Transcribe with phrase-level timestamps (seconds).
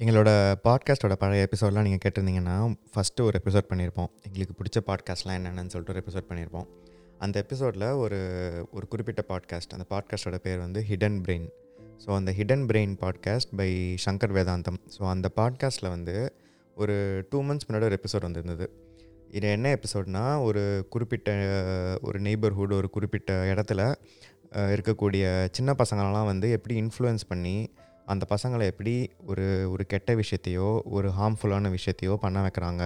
[0.00, 5.92] எங்களோட பாட்காஸ்ட்டோட பழைய எபிசோட்லாம் நீங்கள் கேட்டிருந்தீங்கன்னா ஃபஸ்ட்டு ஒரு எபிசோட் பண்ணியிருப்போம் எங்களுக்கு பிடிச்ச பாட்காஸ்ட்லாம் என்னென்னு சொல்லிட்டு
[5.92, 6.66] ஒரு எபிசோட் பண்ணியிருப்போம்
[7.18, 8.18] அந்த எபிசோடில் ஒரு
[8.72, 11.48] ஒரு குறிப்பிட்ட பாட்காஸ்ட் அந்த பாட்காஸ்ட்டோட பேர் வந்து ஹிடன் பிரெயின்
[12.06, 16.34] ஸோ அந்த hidden brain podcast by Shankar Vedantam so அந்த பாட்காஸ்ட்டில் வந்து
[16.74, 18.72] ஒரு டூ மந்த்ஸ் முன்னாடி ஒரு எபிசோட் வந்திருந்தது.
[19.30, 21.30] இது என்ன எபிசோட்னா ஒரு குறிப்பிட்ட
[22.02, 23.94] ஒரு நெய்பர்ஹுட் ஒரு குறிப்பிட்ட இடத்துல
[24.52, 27.72] இருக்கக்கூடிய சின்ன பசங்களெலாம் வந்து எப்படி இன்ஃப்ளூயன்ஸ் பண்ணி
[28.12, 28.94] அந்த பசங்களை எப்படி
[29.30, 32.82] ஒரு ஒரு கெட்ட விஷயத்தையோ ஒரு ஹார்ம்ஃபுல்லான விஷயத்தையோ பண்ண வைக்கிறாங்க.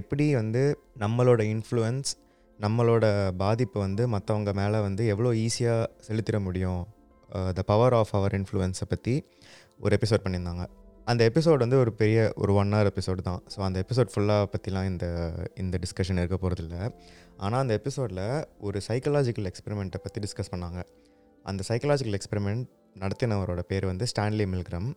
[0.00, 0.62] எப்படி வந்து
[1.04, 2.10] நம்மளோட இன்ஃப்ளூயன்ஸ்
[2.58, 3.04] நம்மளோட
[3.42, 6.82] பாதிப்பு வந்து மற்றவங்க மேலே வந்து எவ்வளோ ஈஸியாக செலுத்திட முடியும்?
[7.58, 9.14] த பவர் ஆஃப் அவர் இன்ஃப்ளூயன்ஸை பற்றி
[9.84, 10.64] ஒரு எபிசோட் பண்ணியிருந்தாங்க.
[11.10, 13.40] அந்த எபிசோட் வந்து ஒரு பெரிய ஒரு ஒன் ஹவர் எபிசோடு தான்.
[13.52, 15.06] ஸோ அந்த எபிசோட் ஃபுல்லாக பற்றிலாம் இந்த
[15.62, 16.76] இந்த டிஸ்கஷன் இருக்க போகிறதில்ல
[17.44, 18.24] ஆனால் அந்த எபிசோடில்
[18.68, 20.80] ஒரு சைக்கலாஜிக்கல் எக்ஸ்பெரிமெண்ட்டை பற்றி டிஸ்கஸ் பண்ணாங்க.
[21.44, 22.66] அந்த சைக்கலாஜிக்கல் எக்ஸ்பெரிமெண்ட்
[22.98, 24.88] நடத்தினவரோட பேர் வந்து ஸ்டான்லி மில்கிரம்.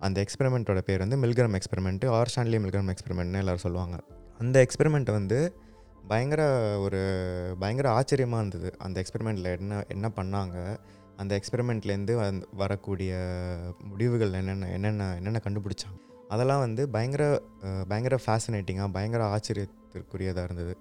[0.00, 3.96] அந்த எக்ஸ்பெரிமெண்ட்டோட பேர் வந்து Milgram experiment or Stanley Milgram எக்ஸ்பெரிமெண்ட்னு எல்லோரும் சொல்லுவாங்க.
[4.38, 5.38] அந்த எக்ஸ்பெரிமெண்ட் வந்து
[6.08, 6.42] பயங்கர
[6.78, 7.00] ஒரு
[7.58, 8.74] பயங்கர ஆச்சரியமாக இருந்தது.
[8.78, 10.78] அந்த எக்ஸ்பெரிமெண்ட்டில் என்ன என்ன பண்ணாங்க?
[11.16, 13.12] அந்த எக்ஸ்பெரிமெண்ட்லேருந்து வந் வரக்கூடிய
[13.78, 15.98] முடிவுகள் என்னென்ன என்னென்ன என்னென்ன கண்டுபிடிச்சாங்க?
[16.28, 17.42] அதெல்லாம் வந்து பயங்கர
[17.88, 20.76] பயங்கர ஃபேசினேட்டிங்காக பயங்கர ஆச்சரியத்திற்குரியதாக இருந்தது.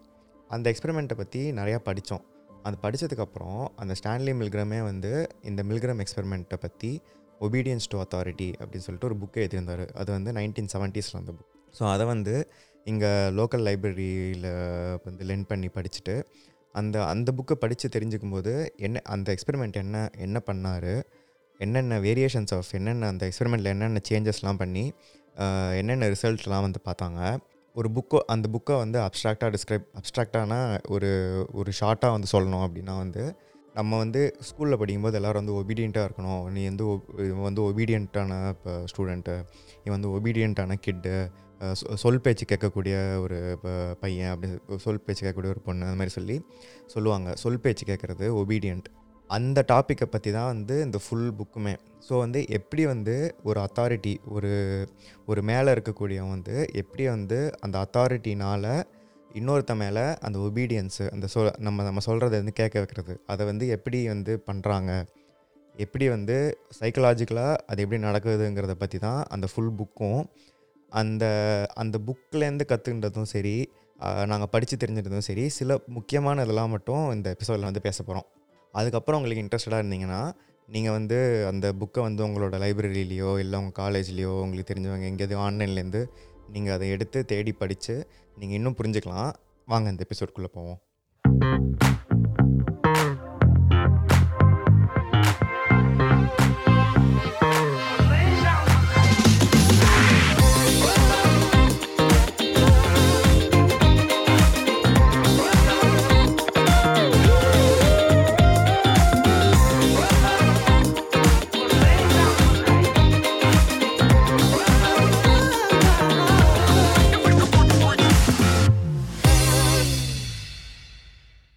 [0.50, 2.26] அந்த எக்ஸ்பெரிமெண்ட்டை பற்றி நிறையா படித்தோம்.
[2.68, 5.12] அது படித்ததுக்கப்புறம் அந்த ஸ்டான்லி மில்கிரமே வந்து
[5.44, 6.92] இந்த மில்கிரம் எக்ஸ்பெரிமெண்ட்டை பற்றி
[7.42, 9.84] ஒபீடியன்ஸ் டு அத்தாரிட்டி அப்படின்னு சொல்லிட்டு ஒரு புக்கை எழுதியிருந்தார்.
[9.94, 12.34] அது வந்து நைன்டீன் செவன்ட்டீஸில் அந்த புக் ஸோ அதை வந்து
[12.86, 14.48] இங்கே லோக்கல் லைப்ரரியில்
[15.06, 16.16] வந்து லென் பண்ணி படிச்சுட்டு
[16.76, 20.94] அந்த அந்த புக்கை படித்து தெரிஞ்சுக்கும் போது என்ன அந்த எக்ஸ்பெரிமெண்ட் என்ன என்ன பண்ணார்
[21.59, 24.84] என்னென்ன வேரியேஷன்ஸ் ஆஃப் என்னென்ன அந்த எக்ஸ்பெரிமெண்ட்டில் என்னென்ன சேஞ்சஸ்லாம் பண்ணி
[25.74, 27.22] என்னென்ன ரிசல்ட்லாம் வந்து பார்த்தாங்க
[27.78, 30.53] ஒரு புக்கோ அந்த புக்கை வந்து அப்ட்ராக்டாக டிஸ்கிரைப் அப்ட்ராக்டான
[30.88, 31.09] ஒரு
[31.53, 33.23] ஒரு ஷார்ட்டாக வந்து சொல்லணும் அப்படின்னா வந்து
[33.73, 36.52] நம்ம வந்து ஸ்கூலில் படிக்கும்போது எல்லோரும் வந்து ஒபீடியண்ட்டாக இருக்கணும்.
[36.52, 39.36] நீ வந்து ஒ- இவன் வந்து ஒபீடியண்ட்டான இப்போ ஸ்டூடெண்ட்டு
[39.84, 41.14] இவன் வந்து ஒபீடியண்ட்டான கிட்டு
[41.95, 46.38] சொல் பேச்சு கேட்கக்கூடிய ஒரு ப- பையன் அப்படி சொல் பேச்சு கேட்கக்கூடிய ஒரு பொண்ணு அந்த மாதிரி சொல்லி
[46.86, 47.35] சொல்லுவாங்க.
[47.35, 48.88] சொல் பேச்சு கேட்குறது ஒபீடியண்ட்
[49.30, 51.76] அந்த டாப்பிக்கை பற்றி தான் வந்து இந்த ஃபுல் புக்குமே
[52.10, 54.52] ஸோ வந்து எப்படி வந்து ஒரு அத்தாரிட்டி ஒரு
[55.26, 58.86] ஒரு மேலே இருக்கக்கூடியவன் வந்து எப்படி வந்து அந்த அத்தாரிட்டினால்
[59.36, 63.20] இன்னொருத்த மேலே அந்த ஒபீடியன்ஸு அந்த சொல் நம்ம நம்ம சொல்கிறத வந்து கேட்க வைக்கிறது.
[63.28, 64.92] அதை வந்து எப்படி வந்து பண்ணுறாங்க
[65.76, 66.38] எப்படி வந்து
[66.80, 70.22] சைக்கலாஜிக்கலாக அது எப்படி நடக்குதுங்கிறத பற்றி தான் அந்த ஃபுல் புக்கும்
[70.92, 71.26] அந்த
[71.76, 73.70] அந்த புக்லேருந்து கற்றுக்கிட்டதும் சரி
[74.26, 78.28] நாங்கள் படித்து தெரிஞ்சிருந்ததும் சரி சில முக்கியமான இதெல்லாம் மட்டும் இந்த எபிசோடில் வந்து பேச போகிறோம்
[78.72, 80.22] அதுக்கப்புறம் உங்களுக்கு இன்ட்ரெஸ்டடாக இருந்தீங்கன்னா
[80.67, 86.05] நீங்கள் வந்து அந்த புக்கை வந்து உங்களோட லைப்ரரியிலையோ இல்லை உங்கள் காலேஜ்லேயோ உங்களுக்கு தெரிஞ்சவங்க எங்கேயாவது ஆன்லைன்லேருந்து
[86.51, 88.07] நீங்கள் அதை எடுத்து தேடி படித்து
[88.38, 89.33] நீங்கள் இன்னும் புரிஞ்சுக்கலாம்.
[89.66, 90.79] வாங்க இந்த எபிசோட்குள்ளே போவோம்.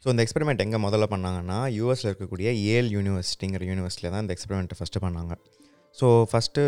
[0.02, 5.02] ஸோ இந்த எக்ஸ்பெரிமெண்ட் எங்கே முதல்ல பண்ணாங்கன்னா யூஎஸில் இருக்கக்கூடிய ஏல் யூனிவர்சிட்டிங்கிற யூனிவர்சிட்டியில் தான் இந்த எக்ஸ்பெரிமெண்ட்டை ஃபஸ்ட்டு
[5.04, 5.32] பண்ணாங்க.
[5.98, 6.62] ஸோ ஃபஸ்ட்டு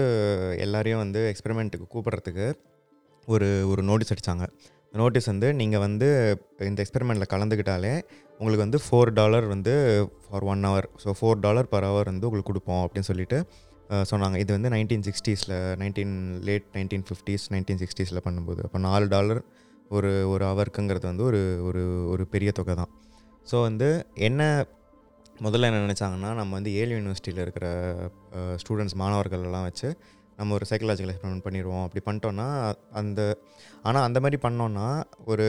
[0.65, 2.47] எல்லாரையும் வந்து எக்ஸ்பெரிமெண்ட்டுக்கு கூப்பிட்றதுக்கு
[3.29, 4.47] ஒரு ஒரு நோட்டீஸ் அடித்தாங்க
[5.01, 6.09] நோட்டீஸ் வந்து நீங்கள் வந்து
[6.71, 7.93] இந்த எக்ஸ்பெரிமெண்ட்டில் கலந்துக்கிட்டாலே
[8.41, 9.75] உங்களுக்கு வந்து ஃபோர் டாலர் வந்து
[10.25, 13.39] for one hour so four dollar per hour வந்து உங்களுக்கு கொடுப்போம் அப்படின்னு சொல்லிட்டு
[14.11, 14.37] சொன்னாங்க.
[14.43, 16.15] இது வந்து nineteen சிக்ஸ்டீஸில் nineteen
[16.49, 18.61] late nineteen fifties nineteen சிக்ஸ்டீஸில் பண்ணும்போது.
[18.67, 19.41] அப்போ நாலு டாலர்
[19.97, 21.83] ஒரு ஒரு ஹவருக்குங்கிறது வந்து ஒரு ஒரு
[22.13, 22.93] ஒரு பெரிய தொகை தான்.
[23.51, 24.67] ஸோ வந்து என்ன
[25.39, 27.95] முதல்ல என்ன நினச்சாங்கன்னா நம்ம வந்து ஏல் யூனிவர்சிட்டியில் இருக்கிற
[28.35, 29.97] ஸ்டூடெண்ட்ஸ் மாணவர்கள்லாம் வச்சு
[30.37, 31.83] நம்ம ஒரு சைக்கலாஜிக்கல் எக்ஸ்பெரிமெண்ட் பண்ணிடுவோம்.
[31.83, 33.39] அப்படி பண்ணிட்டோன்னா அந்த
[33.83, 35.47] ஆனால் அந்த மாதிரி பண்ணோன்னா ஒரு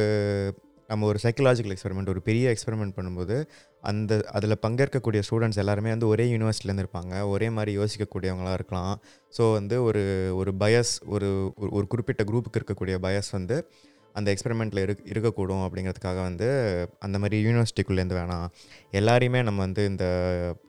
[0.87, 3.45] நம்ம ஒரு சைக்கலாஜிக்கல் எக்ஸ்பெரிமெண்ட் ஒரு பெரிய எக்ஸ்பெரிமெண்ட் பண்ணும்போது
[3.81, 9.01] அந்த அதில் பங்கேற்கக்கூடிய ஸ்டூடெண்ட்ஸ் எல்லாருமே வந்து ஒரே யூனிவர்சிட்டிலேருந்து இருப்பாங்க ஒரே மாதிரி யோசிக்கக்கூடியவங்களாக இருக்கலாம்.
[9.37, 13.69] ஸோ வந்து ஒரு ஒரு பயஸ் ஒரு ஒரு- ஒரு குறிப்பிட்ட குரூப்புக்கு இருக்கக்கூடிய பயஸ் வந்து
[14.19, 16.47] அந்த எக்ஸ்பெரிமெண்ட்டில் இரு இருக்கக்கூடும் அப்படிங்கிறதுக்காக வந்து
[17.05, 18.47] அந்த மாதிரி யூனிவர்சிட்டிக்குள்ளேருந்து வேணாம்.
[18.99, 20.05] எல்லாரையுமே நம்ம வந்து இந்த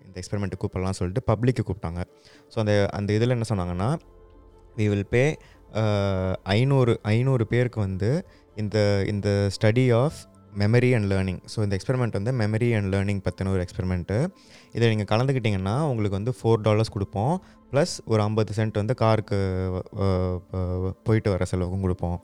[0.06, 2.02] இந்த எக்ஸ்பெரிமெண்ட்டு கூப்பிடலாம் சொல்லிட்டு பப்ளிக்கு கூப்பிட்டாங்க.
[2.52, 3.90] ஸோ அந்த அந்த இதில் என்ன சொன்னாங்கன்னா
[4.78, 5.24] வி வில் பே
[6.58, 8.10] ஐநூறு ஐநூறு பேருக்கு வந்து
[8.62, 8.78] இந்த
[9.12, 10.18] இந்த study of
[10.62, 14.18] memory and learning so இந்த எக்ஸ்பெரிமெண்ட் வந்து மெமரி அண்ட் லேர்னிங் பற்றின ஒரு எக்ஸ்பெரிமெண்ட்டு
[14.76, 17.34] இதில் நீங்கள் கலந்துக்கிட்டிங்கன்னா உங்களுக்கு வந்து ஃபோர் டாலர்ஸ் கொடுப்போம்.
[17.72, 19.38] ப்ளஸ் ஒரு ஐம்பது சென்ட் வந்து காருக்கு
[21.06, 22.18] போயிட்டு வர செலவுக்கும் கொடுப்போம்.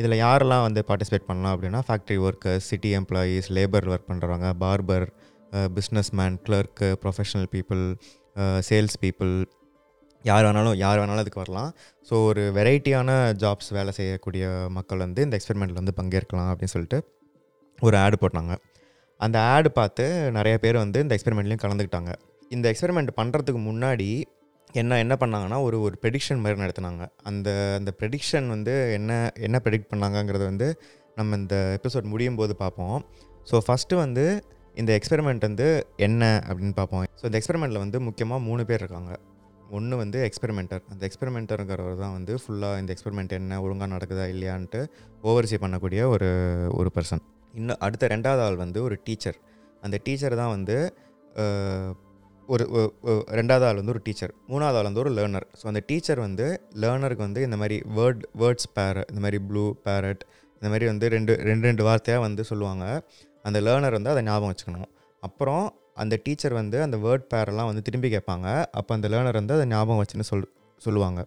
[0.00, 5.06] இதில் யாரெல்லாம் வந்து பார்ட்டிசிபேட் பண்ணலாம் அப்படின்னா factory workers city employees labour work பண்ணுறவங்க barber
[6.20, 7.82] businessman clerk professional people
[8.68, 9.32] sales people
[10.24, 11.70] யார் வேணாலும் யார் வேணாலும் அதுக்கு வரலாம்.
[12.08, 13.10] ஸோ ஒரு வெரைட்டியான
[13.42, 14.44] ஜாப்ஸ் வேலை செய்யக்கூடிய
[14.76, 16.98] மக்கள் வந்து இந்த எக்ஸ்பெரிமெண்ட்டில் வந்து பங்கேற்கலாம் அப்படின்னு சொல்லிட்டு
[17.78, 18.54] ஒரு ஆடு போட்டாங்க.
[19.20, 20.04] அந்த ஆடு பார்த்து
[20.38, 22.12] நிறைய பேர் வந்து இந்த எக்ஸ்பெரிமெண்ட்லேயும் கலந்துக்கிட்டாங்க.
[22.56, 24.08] இந்த எக்ஸ்பெரிமெண்ட் பண்ணுறதுக்கு முன்னாடி
[24.80, 27.04] என்ன என்ன பண்ணாங்கன்னா ஒரு ஒரு ப்ரெடிக்ஷன் மாதிரி நடத்தினாங்க.
[27.28, 29.12] அந்த அந்த ப்ரெடிக்ஷன் வந்து என்ன
[29.46, 30.68] என்ன ப்ரெடிக்ட் பண்ணாங்கங்கிறது வந்து
[31.16, 32.98] நம்ம இந்த எபிசோட் முடியும் போது பார்ப்போம்.
[33.50, 34.24] ஸோ ஃபஸ்ட்டு வந்து
[34.74, 35.66] இந்த எக்ஸ்பெரிமெண்ட் வந்து
[36.06, 37.04] என்ன அப்படின்னு பார்ப்போம்.
[37.20, 39.12] ஸோ இந்த எக்ஸ்பெரிமெண்ட்டில் வந்து முக்கியமாக மூணு பேர் இருக்காங்க.
[39.78, 44.80] ஒன்று வந்து எக்ஸ்பெரிமெண்டர் அந்த எக்ஸ்பெரிமெண்டருங்கிறவர் தான் வந்து ஃபுல்லாக இந்த எக்ஸ்பெரிமெண்ட் என்ன ஒழுங்காக நடக்குதா இல்லையான்ட்டு
[45.30, 46.30] ஓவர்சி பண்ணக்கூடிய ஒரு
[46.80, 47.22] ஒரு பர்சன்
[47.54, 49.38] இன்னும் அடுத்த ரெண்டாவது ஆள் வந்து ஒரு டீச்சர்
[49.82, 50.76] அந்த டீச்சர் தான் வந்து
[52.54, 52.64] ஒரு
[53.38, 56.46] ரெண்டாவது ஆள் வந்து ஒரு டீச்சர் மூணாவது ஆள் வந்து ஒரு லேர்னர் ஸோ அந்த டீச்சர் வந்து
[56.82, 60.22] லேர்னருக்கு வந்து இந்த மாதிரி வேர்ட் வேர்ட்ஸ் பேர இந்த மாதிரி ப்ளூ பேரட்
[60.62, 62.84] இந்த மாதிரி வந்து ரெண்டு ரெண்டு ரெண்டு வார்த்தையாக வந்து சொல்லுவாங்க.
[63.48, 64.88] அந்த லேர்னர் வந்து அதை ஞாபகம் வச்சுக்கணும்.
[65.22, 65.64] அப்புறம்
[66.02, 68.48] அந்த டீச்சர் வந்து அந்த வேர்ட் பேரெல்லாம் வந்து திரும்பி கேட்பாங்க.
[68.78, 70.44] அப்போ அந்த லேர்னர் வந்து அதை ஞாபகம் வச்சுன்னு சொல்
[70.80, 71.20] சொல்லுவாங்க.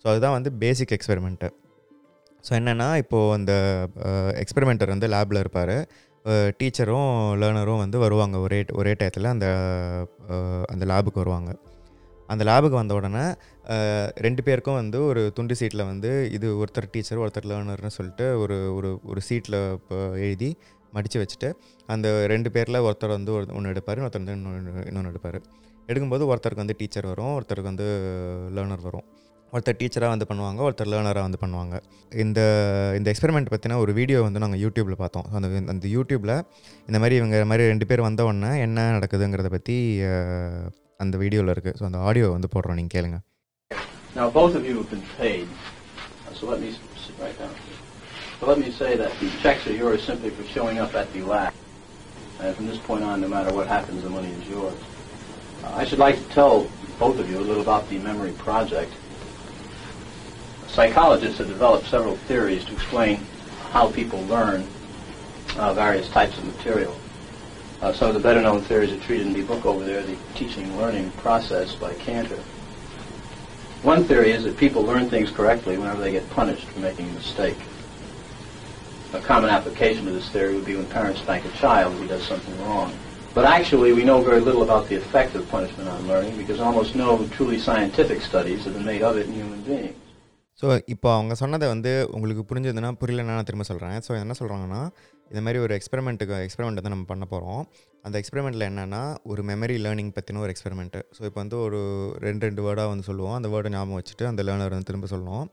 [0.00, 1.50] ஸோ அதுதான் வந்து பேசிக் எக்ஸ்பெரிமெண்ட்டு
[2.44, 3.52] ஸோ என்னென்னா இப்போது அந்த
[4.42, 5.76] எக்ஸ்பெரிமெண்ட்டர் வந்து லேபில் இருப்பார்.
[6.60, 7.10] டீச்சரும்
[7.40, 9.46] லேர்னரும் வந்து வருவாங்க ஒரே ஒரே டயத்தில் அந்த
[10.72, 11.50] அந்த லேபுக்கு வருவாங்க.
[12.28, 13.22] அந்த லேபுக்கு வந்த உடனே
[14.26, 18.90] ரெண்டு பேருக்கும் வந்து ஒரு துண்டு சீட்டில் வந்து இது ஒருத்தர் டீச்சர் ஒருத்தர் லேர்னர்னு சொல்லிட்டு ஒரு ஒரு
[19.10, 20.50] ஒரு சீட்டில் இப்போ எழுதி
[20.96, 21.48] மடித்து வச்சுட்டு
[21.94, 25.38] அந்த ரெண்டு பேரில் ஒருத்தர் வந்து ஒரு ஒன்று எடுப்பார் ஒருத்தர் வந்து இன்னொன்று இன்னொன்று எடுப்பார்.
[25.88, 27.88] எடுக்கும்போது ஒருத்தருக்கு வந்து டீச்சர் வரும் ஒருத்தருக்கு வந்து
[28.56, 29.06] லேர்னர் வரும்.
[29.52, 31.74] ஒருத்தர் டீச்சராக வந்து பண்ணுவாங்க ஒருத்தர் லேர்னராக வந்து பண்ணுவாங்க
[32.12, 32.40] இந்த
[32.98, 36.34] இந்த எக்ஸ்பெரிமெண்ட் பற்றின ஒரு வீடியோ வந்து நாங்கள் யூடியூப்பில் பார்த்தோம் So, அந்த அந்த யூடியூப்பில்
[36.88, 39.76] இந்த மாதிரி இவங்க இந்த மாதிரி ரெண்டு பேர் வந்த உடனே என்ன நடக்குதுங்கிறத பற்றி
[40.10, 40.66] அஹ்,
[41.00, 43.18] அந்த வீடியோவில் இருக்குது ஸோ அந்த ஆடியோ வந்து போடுறோம் நீங்கள் கேளுங்க
[44.16, 45.48] Now, both of you have been paid,
[46.20, 47.52] uh, so let me s- sit right down.
[48.38, 51.22] So let me say that the checks are yours simply for showing up at the
[51.24, 51.52] lab.
[52.40, 54.78] And from this point on, no matter what happens, the money is yours.
[55.60, 56.56] Uh, I should like to tell
[56.98, 58.92] both of you a little about the Memory Project.
[60.68, 63.20] Psychologists have developed several theories to explain
[63.70, 64.66] how people learn
[65.56, 66.96] uh, various types of material.
[67.80, 70.76] Uh, some of the better-known theories are treated in the book over there, The Teaching
[70.76, 72.38] Learning Process by Cantor.
[73.82, 77.12] One theory is that people learn things correctly whenever they get punished for making a
[77.12, 77.56] mistake.
[79.14, 82.26] A common application of this theory would be when parents spank a child who does
[82.26, 82.92] something wrong.
[83.34, 86.96] But actually, we know very little about the effect of punishment on learning because almost
[86.96, 89.94] no truly scientific studies have been made of it in human beings.
[90.62, 94.80] So இப்போ அவங்க சொன்னதை வந்து உங்களுக்கு புரிஞ்சதுன்னா புரியலன்னா நான் திரும்ப சொல்கிறேன் so என்ன சொல்கிறாங்கன்னா
[95.30, 97.62] இந்த மாதிரி ஒரு எக்ஸ்பெரிமெண்ட்டுக்கு எக்ஸ்பெரிமெண்ட் தான் நம்ம பண்ண போகிறோம்
[98.02, 101.80] அந்த எக்ஸ்பெரிமெண்ட்டில் என்னென்னா ஒரு மெமரி லேர்னிங் பற்றின ஒரு எக்ஸ்பெரிமெண்ட்டு ஸோ இப்போ வந்து ஒரு
[102.18, 103.34] ரெண்டு ரெண்டு வேர்டாக வந்து சொல்லுவோம்.
[103.34, 105.46] அந்த வேர்டை ஞாபகம் வச்சுட்டு அந்த லேர்னர் வந்து திரும்ப சொல்லணும்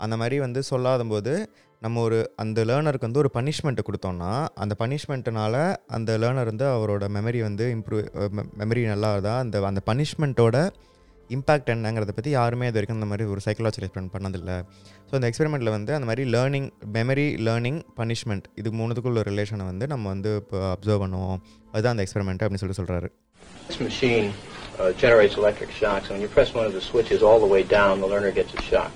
[0.00, 1.32] அந்த மாதிரி வந்து சொல்லாத போது
[1.80, 5.56] நம்ம ஒரு அந்த லேர்னருக்கு வந்து ஒரு பனிஷ்மெண்ட்டு கொடுத்தோம்னா அந்த பனிஷ்மெண்ட்டுனால
[5.86, 8.02] அந்த லேர்னர் வந்து அவரோட மெமரி வந்து இம்ப்ரூவ்
[8.58, 10.56] மெமரி நல்லா இருந்தால் அந்த அந்த பனிஷ்மெண்ட்டோட
[11.36, 14.56] இம்பாக்ட் என்னங்கிறத பற்றி யாருமே இது வரைக்கும் இந்த மாதிரி ஒரு சைக்கலாஜிக்கல் எக்ஸ்பெரிமெண்ட் பண்ணதில்லை
[15.08, 20.08] ஸோ இந்த எக்ஸ்பெரிமெண்ட்டில் வந்து அந்த மாதிரி லேர்னிங் மெமரி லேர்னிங் பனிஷ்மெண்ட் இது மூணுத்துக்குள்ள ரிலேஷனை வந்து நம்ம
[20.14, 21.38] வந்து இப்போ அப்சர்வ் பண்ணுவோம்
[21.72, 23.10] அதுதான் அந்த எக்ஸ்பெரிமெண்ட் அப்படின்னு சொல்லி சொல்கிறாரு
[23.68, 24.24] This machine
[24.78, 27.62] uh, generates electric shocks, and when you press one of the switches all the way
[27.70, 28.92] down, the learner gets a shock.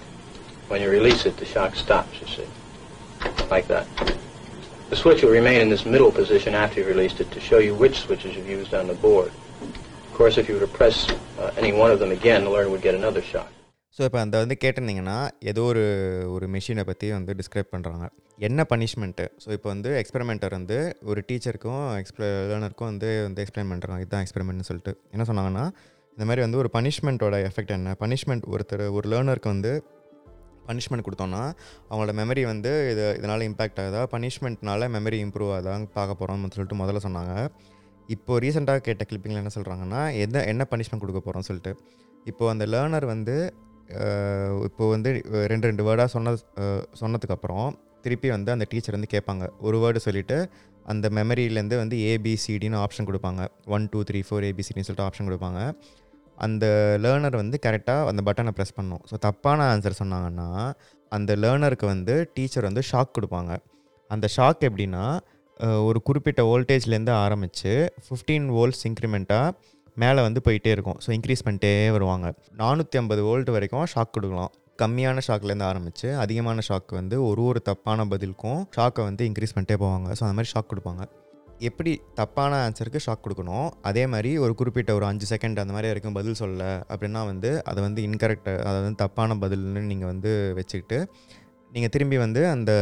[0.70, 2.46] When you release it, the shock stops, you see,
[3.50, 3.87] like that.
[4.90, 7.75] The switch will remain in this middle position after you've released it to show you
[7.75, 9.31] which switches you've used on the board.
[10.19, 10.99] Course, if you were to press
[11.39, 13.49] uh, any one of them again, the learner would get another shock.
[13.97, 15.17] So இப்போ அந்த வந்து கேட்டிருந்தீங்கன்னா
[15.51, 15.83] ஏதோ ஒரு
[16.35, 18.06] ஒரு மிஷினை பற்றி வந்து describe பண்ணுறாங்க
[18.49, 20.79] என்ன பனிஷ்மெண்ட்டு ஸோ இப்போ வந்து எக்ஸ்பெரிமெண்ட்டர் வந்து
[21.11, 24.94] ஒரு டீச்சருக்கும் எக்ஸ்பிள லேர்னருக்கும் வந்து வந்து எக்ஸ்பிளைன் பண்ணுறாங்க இதுதான் எக்ஸ்பெரிமெண்ட்னு சொல்லிட்டு.
[25.15, 25.65] என்ன சொன்னாங்கன்னா
[26.17, 27.94] இந்த மாதிரி வந்து ஒரு பனிஷ்மெண்ட்டோட எஃபெக்ட் என்ன?
[28.05, 29.73] பனிஷ்மெண்ட் ஒருத்தர் ஒரு லேர்னருக்கு வந்து
[30.70, 31.43] பனிஷ்மெண்ட் கொடுத்தோன்னா
[31.91, 34.03] அவங்களோட மெமரி வந்து இது இதனால் இம்பேக்ட் ஆகுதா?
[34.17, 37.35] பனிஷ்மெண்ட்னால மெமரி இம்ப்ரூவ் ஆகுதான்னு பார்க்க போகிறோம்னு சொல்லிட்டு முதல்ல சொன்னாங்க.
[38.15, 41.72] இப்போது ரீசெண்டாக கேட்ட கிளிப்பிங்கில் என்ன சொல்கிறாங்கன்னா எந்த என்ன பனிஷ்மெண்ட் கொடுக்க போகிறோம்னு சொல்லிட்டு.
[42.31, 43.36] இப்போது அந்த லேர்னர் வந்து
[44.69, 45.10] இப்போது வந்து
[45.53, 46.32] ரெண்டு ரெண்டு வேர்டாக சொன்ன
[47.01, 47.69] சொன்னதுக்கப்புறம்
[48.05, 49.44] திருப்பி வந்து அந்த டீச்சர் வந்து கேட்பாங்க.
[49.67, 50.39] ஒரு வேர்டு சொல்லிவிட்டு
[50.93, 53.43] அந்த மெமரியிலேருந்து வந்து ஏபிசிடின்னு ஆப்ஷன் கொடுப்பாங்க.
[53.77, 55.60] ஒன் டூ த்ரீ ஃபோர் ஏபிசிடின்னு சொல்லிட்டு ஆப்ஷன் கொடுப்பாங்க.
[56.46, 56.67] அந்த
[57.05, 59.03] லேர்னர் வந்து கரெக்டாக அந்த பட்டனை ப்ரெஸ் பண்ணும்.
[59.10, 60.48] ஸோ தப்பான ஆன்சர் சொன்னாங்கன்னா
[61.13, 63.53] அந்த லேர்னருக்கு வந்து டீச்சர் வந்து ஷாக் கொடுப்பாங்க.
[64.10, 65.05] அந்த ஷாக் எப்படின்னா
[65.89, 67.72] ஒரு குறிப்பிட்ட வோல்டேஜ்லேருந்து ஆரம்பித்து
[68.06, 69.55] ஃபிஃப்டீன் வோல்ட்ஸ் இன்க்ரிமெண்ட்டாக
[70.03, 70.98] மேலே வந்து போயிட்டே இருக்கும்.
[71.05, 72.27] ஸோ இன்க்ரீஸ் பண்ணிட்டே வருவாங்க.
[72.63, 74.51] நானூற்றி ஐம்பது வோல்ட் வரைக்கும் ஷாக் கொடுக்கலாம்.
[74.82, 80.08] கம்மியான ஷாக்லேருந்து ஆரம்பித்து அதிகமான ஷாக் வந்து ஒரு ஒரு தப்பான பதிலுக்கும் ஷாக்கை வந்து இன்க்ரீஸ் பண்ணிட்டே போவாங்க.
[80.19, 81.05] ஸோ அந்த மாதிரி ஷாக் கொடுப்பாங்க.
[81.69, 83.69] எப்படி தப்பான ஆன்சருக்கு ஷாக் கொடுக்கணும்?
[83.91, 87.81] அதே மாதிரி ஒரு குறிப்பிட்ட ஒரு அஞ்சு செகண்ட் அந்த மாதிரி வரைக்கும் பதில் சொல்ல அப்படின்னா வந்து அதை
[87.86, 90.98] வந்து இன்கரெக்ட் அதை வந்து தப்பான பதில்னு நீங்கள் வந்து வச்சுக்கிட்டு
[91.77, 92.73] நீங்கள் திரும்பி வந்து அந்த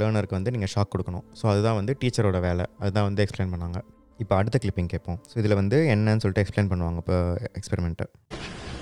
[0.00, 3.78] லேர்னருக்கு வந்து நீங்கள் ஷாக் கொடுக்கணும் ஸோ அதுதான் வந்து டீச்சரோட வேலை அதுதான் வந்து எக்ஸ்பிளைன் பண்ணாங்க
[4.22, 7.18] இப்போ அடுத்த கிளிப்பிங் கேட்போம் ஸோ இதில் வந்து என்னன்னு சொல்லிட்டு எக்ஸ்பிளைன் பண்ணுவாங்க இப்போ
[7.60, 8.06] எக்ஸ்பெரிமெண்ட்டை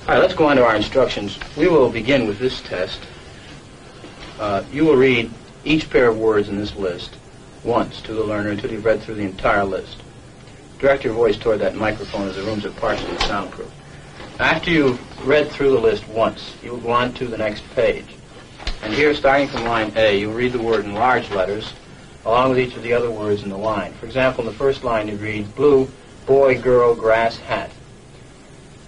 [0.07, 1.31] All right, let's go on to our instructions.
[1.63, 3.01] We will begin with this test.
[4.45, 5.27] Uh, you will read
[5.73, 7.11] each pair of words in this list
[7.73, 9.97] once to the learner until you've read through the entire list.
[10.83, 13.73] Direct your voice toward that microphone as the rooms are partially soundproof.
[14.53, 18.09] After you've read through the list once, you will go on to the next page.
[18.83, 21.73] And here, starting from line A, you'll read the word in large letters
[22.25, 23.93] along with each of the other words in the line.
[23.95, 25.89] For example, in the first line, you read blue,
[26.27, 27.71] boy, girl, grass, hat.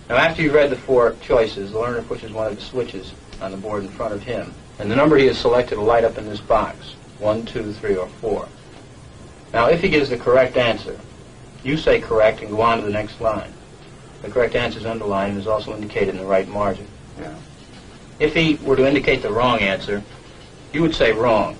[0.08, 3.50] Now, after you've read the four choices, the learner pushes one of the switches on
[3.50, 6.18] the board in front of him, and the number he has selected will light up
[6.18, 8.48] in this box, one, two, three, or four.
[9.54, 10.98] Now, if he gives the correct answer,
[11.64, 13.52] you say correct and go on to the next line.
[14.22, 16.86] The correct answer is underlined and is also indicated in the right margin.
[17.18, 17.34] Yeah.
[18.20, 20.04] If he were to indicate the wrong answer,
[20.72, 21.56] you would say wrong.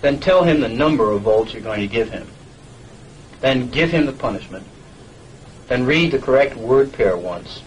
[0.00, 2.28] Then tell him the number of volts you're going to give him.
[3.40, 4.66] Then give him the punishment.
[5.66, 7.62] Then read the correct word pair once.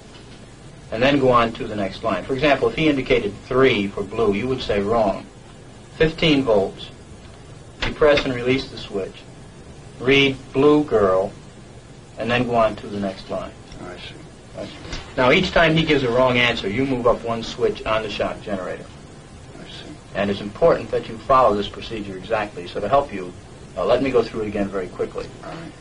[0.92, 2.24] And then go on to the next line.
[2.24, 5.26] For example, if he indicated 3 for blue, you would say wrong.
[5.98, 6.90] 15 volts.
[7.86, 9.16] You press and release the switch.
[10.00, 11.34] Read blue girl.
[12.18, 13.52] And then go on to the next line.
[13.82, 15.07] I see.
[15.17, 18.09] Now, each time he gives a wrong answer, you move up one switch on the
[18.09, 18.86] shock generator.
[19.57, 19.91] I see.
[20.15, 22.67] And it's important that you follow this procedure exactly.
[22.67, 23.33] So to help you,
[23.75, 25.27] uh, let me go through it again very quickly.
[25.43, 25.75] All right.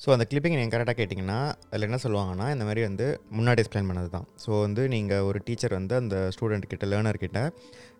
[0.00, 1.36] So அந்த clipping நீங்கள் கரெக்டாக கேட்டிங்கன்னா
[1.68, 3.04] அதில் என்ன சொல்லுவாங்கன்னா இந்த மாதிரி வந்து
[3.36, 7.38] முன்னாடி எக்ஸ்பிளைன் பண்ணது தான் ஸோ வந்து நீங்கள் ஒரு டீச்சர் வந்து அந்த ஸ்டூடெண்ட் கிட்ட லேர்னர் கிட்ட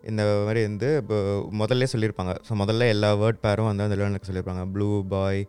[0.09, 1.17] இந்த மாதிரி வந்து இப்போ
[1.61, 5.41] முதல்ல சொல்லியிருப்பாங்க ஸோ முதல்ல எல்லா வேர்ட் பேரும் வந்து அந்த லேர்னருக்கு சொல்லியிருப்பாங்க blue boy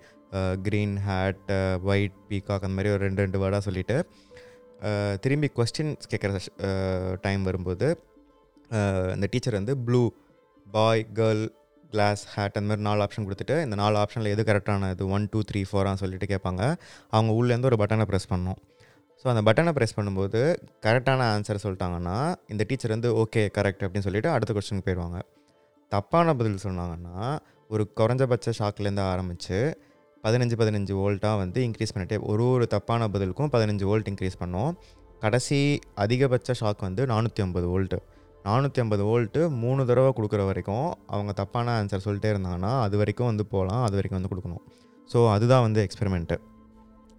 [0.66, 1.42] green hat
[1.92, 3.98] white peacock அந்த மாதிரி ஒரு ரெண்டு ரெண்டு வேர்டாக சொல்லிவிட்டு
[5.24, 6.40] திரும்பி கொஸ்டின்ஸ் கேட்குற
[7.24, 7.88] டைம் வரும்போது
[9.16, 10.02] இந்த டீச்சர் வந்து blue
[10.66, 11.44] boy girl
[11.92, 15.40] glass hat அந்த மாதிரி நாலு ஆப்ஷன் கொடுத்துட்டு இந்த நாலு ஆப்ஷனில் எது கரெக்டான இது ஒன் டூ
[15.50, 16.62] த்ரீ ஃபோரான்னு சொல்லிட்டு கேட்பாங்க.
[17.14, 18.58] அவங்க உள்ளேருந்து ஒரு பட்டனை ப்ரெஸ் பண்ணோம்.
[19.20, 20.40] ஸோ அந்த பட்டனை ப்ரெஸ் பண்ணும்போது
[20.86, 22.16] கரெக்டான ஆன்சர் சொல்லிட்டாங்கன்னா
[22.52, 25.20] இந்த டீச்சர் வந்து ஓகே கரெக்ட் அப்படின்னு சொல்லிட்டு அடுத்த கொஸ்டினுக்கு போயிடுவாங்க.
[25.92, 27.16] தப்பான பதில் சொன்னாங்கன்னா
[27.70, 29.58] ஒரு குறைஞ்சபட்ச ஷாக்லேருந்து ஆரம்பித்து
[30.26, 34.72] பதினஞ்சு பதினஞ்சு வோல்ட்டாக வந்து இன்க்ரீஸ் பண்ணிட்டே ஒரு ஒரு தப்பான பதிலுக்கும் பதினஞ்சு வோல்ட் இன்க்ரீஸ் பண்ணோம்
[35.22, 35.58] கடைசி
[36.04, 37.98] அதிகபட்ச ஷாக் வந்து நானூற்றி ஐம்பது வோல்ட்டு
[38.44, 43.46] நானூற்றி ஐம்பது வோல்ட்டு மூணு தடவை கொடுக்குற வரைக்கும் அவங்க தப்பான ஆன்சர் சொல்லிட்டே இருந்தாங்கன்னா அது வரைக்கும் வந்து
[43.54, 44.62] போகலாம் அது வரைக்கும் வந்து கொடுக்கணும்
[45.10, 46.36] ஸோ அதுதான் வந்து எக்ஸ்பெரிமெண்ட்டு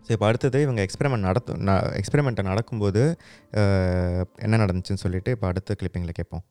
[0.05, 3.01] ஸோ இப்போ அடுத்தது இவங்க எக்ஸ்பெரிமெண்ட் நடத்து ந எக்ஸ்பெரிமெண்ட்டை நடக்கும்போது
[4.45, 6.45] என்ன நடந்துச்சுன்னு சொல்லிட்டு இப்போ அடுத்த கிளிப்பிங்கில் கேட்போம்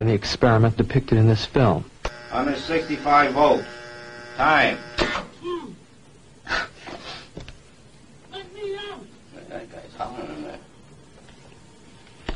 [0.00, 1.80] the experiment depicted in this film.
[2.32, 3.68] 165 volts.
[4.36, 4.78] Time.
[9.48, 10.58] That guy's hollering in there.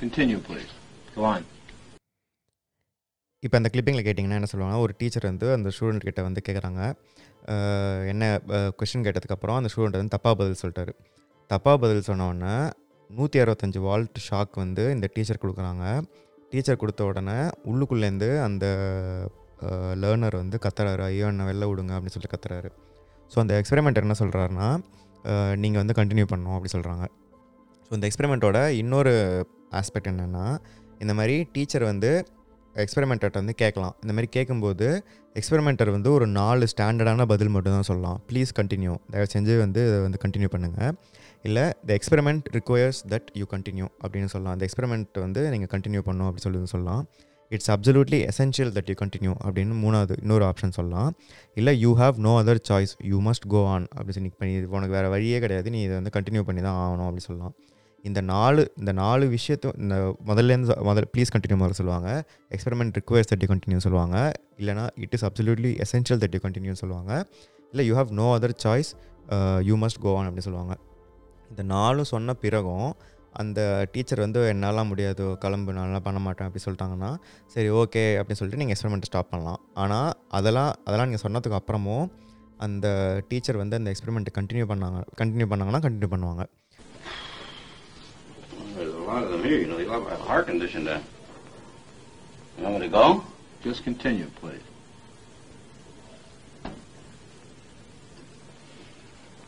[0.07, 0.73] Continue, please.
[1.15, 1.43] Go on.
[3.43, 6.83] இப்போ அந்த கிளிப்பிங்கில் கேட்டிங்கன்னா என்ன சொல்லுவாங்கன்னா ஒரு டீச்சர் வந்து அந்த ஸ்டூடெண்ட் கிட்ட வந்து கேட்குறாங்க
[8.13, 8.29] என்ன
[8.81, 10.93] கொஷின் கேட்டதுக்கப்புறம் அந்த ஸ்டூடெண்ட் வந்து தப்பாக பதில் சொல்லிட்டாரு.
[11.51, 12.55] தப்பாக பதில் சொன்னோடனே
[13.11, 15.85] நூற்றி அறுபத்தஞ்சு வால்ட் ஷாக் வந்து இந்த டீச்சர் கொடுக்குறாங்க.
[16.53, 17.39] டீச்சர் கொடுத்த உடனே
[17.73, 18.65] உள்ளுக்குள்ளேருந்து அந்த
[20.05, 21.05] லேர்னர் வந்து கத்துறாரு.
[21.11, 22.73] ஐயோ என்ன வெளில விடுங்க அப்படின்னு சொல்லிட்டு கத்துறாரு.
[23.35, 24.71] ஸோ அந்த எக்ஸ்பெரிமெண்ட் என்ன சொல்கிறாருன்னா
[25.65, 27.07] நீங்கள் வந்து கண்டினியூ பண்ணணும் அப்படி சொல்கிறாங்க
[27.87, 29.15] ஸோ இந்த எக்ஸ்பெரிமெண்ட்டோட இன்னொரு
[29.81, 30.47] ஆஸ்பெக்ட் என்னென்னா
[31.05, 32.11] இந்த மாதிரி டீச்சர் வந்து
[32.83, 33.95] எக்ஸ்பெரிமெண்டர்கிட்ட வந்து கேட்கலாம்.
[34.03, 34.87] இந்த மாதிரி கேட்கும்போது
[35.41, 38.19] எக்ஸ்பெரிமெண்டர் வந்து ஒரு நாலு ஸ்டாண்டர்டான பதில் மட்டும் தான் சொல்லலாம்.
[38.31, 40.93] ப்ளீஸ் கண்டினியூ தயவு செஞ்சு வந்து இதை வந்து கண்டினியூ பண்ணுங்கள்
[41.49, 44.55] இல்லை the experiment requires that you continue அப்படின்னு சொல்லலாம்.
[44.57, 47.03] அந்த எக்ஸ்பெரிமெண்ட் வந்து நீங்கள் கண்டினியூ பண்ணும் அப்படின்னு சொல்லி சொல்லலாம்.
[47.57, 51.11] It's absolutely essential that you continue அப்படின்னு மூணாவது இன்னொரு ஆப்ஷன் சொல்லலாம்.
[51.61, 55.11] இல்லை you have no other choice you must go on அப்படின்னு சொல்லி பண்ணி உனக்கு வேறு
[55.15, 55.71] வழியே கிடையாது.
[55.77, 57.55] நீ இதை வந்து கண்டினியூ பண்ணி தான் ஆகணும் அப்படின்னு சொல்லலாம்.
[58.09, 59.97] இந்த நாலு இந்த நாலு விஷயத்தை இந்த
[60.29, 62.09] முதல்லேருந்து முதல் ப்ளீஸ் கண்டினியூ மாதிரி சொல்லுவாங்க.
[62.55, 64.17] எக்ஸ்பெரிமெண்ட் ரிக்வயர்ஸ் தட்டி கண்டினியூ சொல்லுவாங்க.
[64.61, 67.13] இல்லைனா it is absolutely essential that you continue சொல்லுவாங்க.
[67.73, 68.91] இல்லை you have no other choice
[69.69, 70.75] you must go on அப்படின்னு சொல்லுவாங்க.
[71.53, 72.89] இந்த நாலும் சொன்ன பிறகும்
[73.41, 73.61] அந்த
[73.95, 77.11] டீச்சர் வந்து என்னால் முடியாது கிளம்பு நல்லா பண்ண மாட்டேன் அப்படி சொல்லிட்டாங்கன்னா
[77.55, 79.61] சரி ஓகே அப்படின்னு சொல்லிட்டு நீங்கள் எக்ஸ்பெரிமெண்ட் ஸ்டாப் பண்ணலாம்.
[79.83, 80.09] ஆனால்
[80.39, 82.07] அதெல்லாம் அதெல்லாம் நீங்கள் சொன்னதுக்கு அப்புறமும்
[82.67, 82.87] அந்த
[83.31, 86.45] டீச்சர் வந்து அந்த எக்ஸ்பெரிமெண்ட்டை கண்டினியூ பண்ணாங்க கண்டினியூ பண்ணாங்கன்னா கண்டினியூ பண்ணுவாங்க.
[89.17, 89.61] There's a lot of them here.
[89.61, 91.03] You know, they all have a heart condition then.
[92.59, 93.25] You want me to go?
[93.63, 94.61] Just continue, please.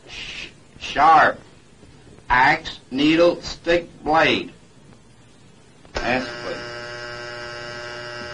[0.07, 0.47] Sh-
[0.79, 1.39] sharp.
[2.31, 4.51] Axe, needle, stick, blade.
[5.95, 6.57] Answer, please.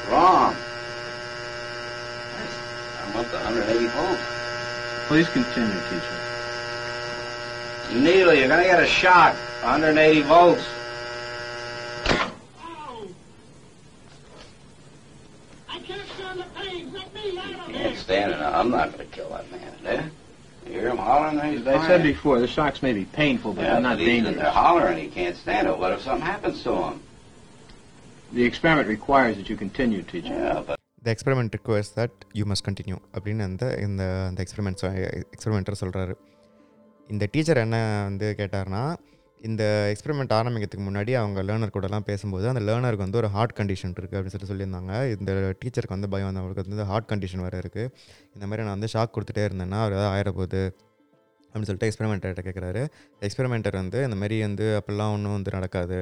[0.09, 0.55] Wrong.
[2.37, 2.59] That's-
[3.03, 4.21] I'm up to 180 volts.
[5.07, 6.15] Please continue, teacher.
[7.93, 9.35] Needle, you're gonna get a shock.
[9.63, 10.63] 180 volts.
[15.69, 16.93] I can't stand the pain.
[16.93, 17.95] Let me out of Can't here.
[17.97, 18.41] stand it.
[18.64, 20.02] I'm not gonna kill that man, eh?
[20.66, 21.50] You hear him hollering there?
[21.52, 22.02] He's As I said crying.
[22.04, 24.42] before, the shocks may be painful, but Yeah, they're not but he's in dangerous.
[24.42, 24.98] there hollering.
[24.98, 25.76] He can't stand it.
[25.78, 26.96] What if something happens to him?
[28.32, 30.36] The experiment requires that you continue teaching.
[30.40, 34.82] Yeah, but the experiment requires that you must continue அப்படின்னு அந்த இந்த அந்த experiment
[35.34, 36.14] எக்ஸ்பெரிமெண்டர் சொல்கிறாரு
[37.10, 37.76] இந்த teacher என்ன
[38.08, 38.82] வந்து கேட்டார்னா
[39.47, 44.17] இந்த experiment ஆரம்பிக்கிறதுக்கு முன்னாடி அவங்க லேர்னர் கூடலாம் பேசும்போது அந்த லேர்னருக்கு வந்து ஒரு ஹார்ட் கண்டிஷன் இருக்குது
[44.17, 44.93] அப்படின்னு சொல்லிட்டு சொல்லியிருந்தாங்க.
[45.15, 47.89] இந்த டீச்சருக்கு வந்து பயம் வந்து வந்து ஹார்ட் கண்டிஷன் வேறு இருக்குது
[48.35, 50.61] இந்த மாதிரி நான் வந்து ஷாக் கொடுத்துட்டே இருந்தேன்னா அவர் ஏதாவது ஆயிடப்போகுது
[51.51, 52.81] அப்படின்னு சொல்லிட்டு எக்ஸ்பெரிமெண்டர்கிட்ட கேட்குறாரு
[53.27, 55.99] எக்ஸ்பெரிமெண்டர் வந்து இந்த மாதிரி வந்து அப்படிலாம் ஒன்றும் வந்து நடக்காது.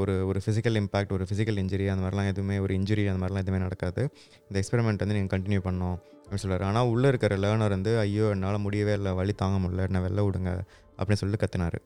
[0.00, 3.60] ஒரு ஒரு ஃபிசிக்கல் இம்பேக்ட் ஒரு ஃபிசிக்கல் இன்ஜுரி அந்த மாதிரிலாம் எதுவுமே ஒரு இன்ஜுரி அந்த மாதிரிலாம் எதுவுமே
[3.66, 4.02] நடக்காது.
[4.48, 8.64] இந்த எக்ஸ்பெரிமெண்ட் வந்து நீங்கள் கண்டினியூ பண்ணோம் அப்படின்னு சொல்கிறார் ஆனால் உள்ளே இருக்கிற லேர்னர் வந்து ஐயோ என்னால்
[8.66, 10.52] முடியவே இல்லை வழி தாங்க முடியல என்ன வெளில விடுங்க
[10.98, 11.78] அப்படின்னு சொல்லிட்டு கத்தினார்.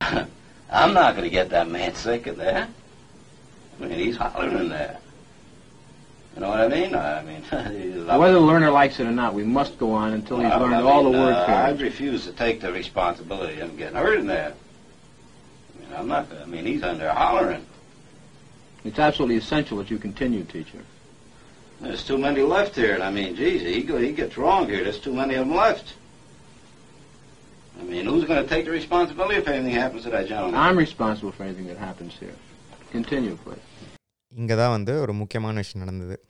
[0.70, 2.68] I'm not going to get that man sick in there.
[3.80, 4.98] I mean, he's hollering in there.
[6.34, 6.94] You know what I mean?
[6.94, 7.42] I mean,
[8.06, 10.74] Whether the learner likes it or not, we must go on until he's Well, learned
[10.76, 11.74] I all the mean, word uh, pairs.
[11.74, 14.52] I'd refuse to take the responsibility of him getting hurt in there.
[14.54, 16.28] I mean, I'm not.
[16.40, 17.66] I mean, he's under hollering.
[18.84, 20.78] It's absolutely essential that you continue, teacher.
[21.80, 24.84] There's too many left here, and I mean, geez, he he gets wrong here.
[24.84, 25.94] There's too many of them left.
[27.80, 30.54] I mean, who's going to take the responsibility if anything happens to that gentleman?
[30.54, 32.34] I'm responsible for anything that happens here.
[32.92, 33.66] Continue, please.
[34.28, 36.24] இங்கே தான் வந்து ஒரு முக்கியமான விஷயம் நடந்தது.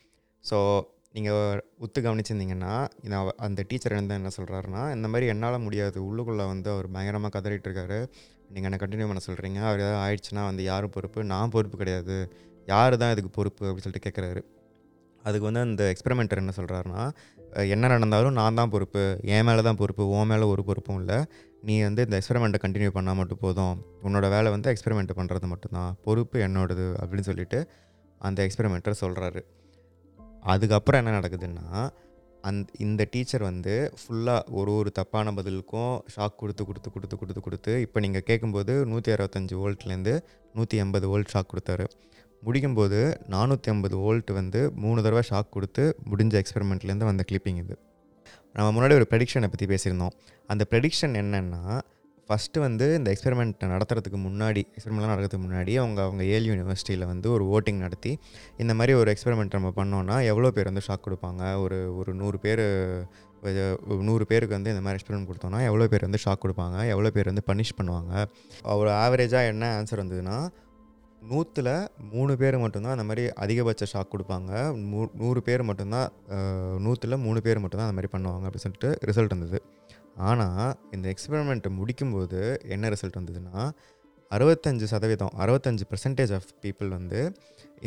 [0.51, 6.03] So நீங்கள் உத்து கவனிச்சிருந்தீங்கன்னா அவ- அந்த டீச்சர் வந்து என்ன சொல்கிறாருன்னா இந்த மாதிரி என்னால் முடியாது.
[6.03, 8.07] உள்ளுக்குள்ளே வந்து அவர் பயங்கரமாக கதறிட்டு இருக்காரு
[8.53, 11.25] நீங்கள் என்ன கண்டினியூ பண்ண சொல்கிறீங்க அவர் ஏதாவது ஆயிடுச்சுன்னா வந்து யாரும் பொறுப்பு?
[11.25, 12.33] நான் பொறுப்பு கிடையாது.
[12.67, 13.67] யார் தான் இதுக்கு பொறுப்பு?
[13.67, 14.59] அப்படின்னு சொல்லிட்டு கேட்குறாரு
[15.23, 17.13] அதுக்கு வந்து அந்த எக்ஸ்பெரிமெண்டர் என்ன சொல்கிறாருன்னா
[17.75, 19.03] என்ன நடந்தாலும் நான் தான் பொறுப்பு
[19.35, 21.19] என் மேலே தான் பொறுப்பு உன் மேலே ஒரு பொறுப்பும் இல்லை.
[21.69, 23.79] நீ வந்து இந்த எக்ஸ்பெரிமெண்ட்டை கண்டினியூ பண்ணால் மட்டும் போதும்.
[24.07, 25.95] உன்னோட வேலை வந்து எக்ஸ்பெரிமெண்ட் பண்ணுறது மட்டும்தான்.
[26.07, 27.61] பொறுப்பு என்னோடது அப்படின்னு சொல்லிட்டு
[28.21, 29.43] அந்த எக்ஸ்பெரிமெண்டர் சொல்கிறாரு
[30.53, 31.67] அதுக்கப்புறம் என்ன நடக்குதுன்னா
[32.49, 37.73] அந் இந்த டீச்சர் வந்து ஃபுல்லாக ஒரு ஒரு தப்பான பதிலுக்கும் ஷாக் கொடுத்து கொடுத்து கொடுத்து கொடுத்து கொடுத்து
[37.87, 40.15] இப்போ நீங்கள் கேட்கும்போது நூற்றி அறுபத்தஞ்சு வோல்ட்லேருந்து
[40.55, 41.87] நூற்றி எண்பது வோல்ட் ஷாக் கொடுத்தாரு.
[42.47, 42.99] முடிக்கும்போது
[43.35, 47.75] நானூற்றி ஐம்பது வோல்ட் வந்து மூணு தடவை ஷாக் கொடுத்து முடிஞ்ச எக்ஸ்பெரிமெண்ட்லேருந்து வந்த கிளிப்பிங் இது.
[48.57, 50.15] நம்ம முன்னாடி ஒரு ப்ரெடிக்ஷனை பற்றி பேசியிருந்தோம்.
[50.53, 51.63] அந்த ப்ரெடிக்ஷன் என்னென்னா
[52.29, 57.45] ஃபஸ்ட்டு வந்து இந்த எக்ஸ்பெரிமெண்ட் நடத்துறதுக்கு முன்னாடி எக்ஸ்பெரிமெண்ட்லாம் நடக்கிறதுக்கு முன்னாடி அவங்க அவங்க ஏல் யூனிவர்சிட்டியில் வந்து ஒரு
[57.57, 58.13] ஓட்டிங் நடத்தி
[58.63, 61.43] இந்த மாதிரி ஒரு எக்ஸ்பெரிமெண்ட் நம்ம பண்ணோன்னா எவ்வளோ பேர் வந்து ஷாக் கொடுப்பாங்க?
[61.65, 62.65] ஒரு ஒரு நூறு பேர்
[64.09, 66.79] நூறு பேருக்கு வந்து இந்த மாதிரி எக்ஸ்பெரிமெண்ட் கொடுத்தோன்னா எவ்வளோ பேர் வந்து ஷாக் கொடுப்பாங்க?
[66.95, 68.13] எவ்வளோ பேர் வந்து பனிஷ் பண்ணுவாங்க?
[68.81, 70.39] ஒரு ஆவரேஜாக என்ன ஆன்சர் வந்ததுன்னா
[71.31, 71.73] நூற்றில்
[72.13, 74.53] மூணு பேர் மட்டும்தான் அந்த மாதிரி அதிகபட்ச ஷாக் கொடுப்பாங்க.
[74.91, 76.09] நூ நூறு பேர் மட்டும்தான்
[76.85, 79.61] நூற்றில் மூணு பேர் மட்டும்தான் அந்த மாதிரி பண்ணுவாங்க அப்படின்னு சொல்லிட்டு ரிசல்ட் வந்தது
[80.29, 82.41] ஆனால் இந்த எக்ஸ்பெரிமெண்ட்டை முடிக்கும்போது
[82.75, 83.65] என்ன ரிசல்ட் வந்ததுன்னா
[84.31, 87.21] அறுபத்தஞ்சு சதவீதம் அறுபத்தஞ்சு பர்சன்டேஜ் ஆஃப் பீப்புள் வந்து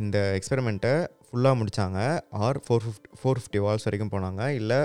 [0.01, 0.93] இந்த எக்ஸ்பெரிமெண்ட்டை
[1.27, 1.99] ஃபுல்லாக முடித்தாங்க
[2.45, 4.41] or four fifty four fifty volts வரைக்கும் போனாங்க.
[4.59, 4.79] இல்லை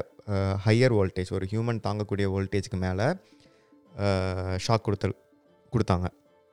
[0.66, 3.08] ஹையர் வோல்டேஜ் ஒரு ஹியூமன் தாங்கக்கூடிய வோல்டேஜ்க்கு மேலே
[4.66, 5.08] ஷாக் கொடுத்து
[5.72, 6.06] கொடுத்தாங்க.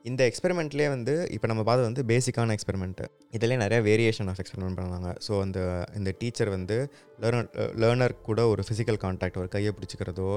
[0.08, 3.04] இந்த எக்ஸ்பெரிமெண்ட்லேயே வந்து இப்போ நம்ம பார்த்தது வந்து பேசிக்கான எக்ஸ்பெரிமெண்ட்டு
[3.36, 5.08] இதுலேயே நிறைய வேரியேஷன் ஆஃப் எக்ஸ்பெரிமெண்ட் பண்ணாங்க.
[5.26, 5.60] ஸோ அந்த
[5.98, 6.76] இந்த டீச்சர் வந்து
[7.22, 7.48] லேர்னர்
[7.82, 10.28] லேர்னர் கூட ஒரு ஃபிசிக்கல் கான்டாக்ட் ஒரு கையை பிடிச்சிக்கிறதோ